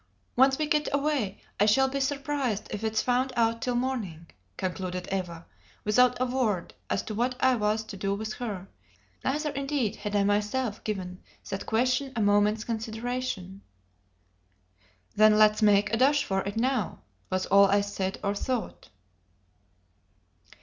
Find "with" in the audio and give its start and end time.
8.15-8.33